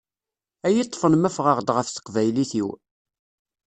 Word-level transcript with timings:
Ay-ṭfen 0.67 1.13
ma 1.17 1.29
fɣeɣ-d 1.37 1.69
ɣef 1.75 1.87
teqbaylit-iw. 1.89 2.69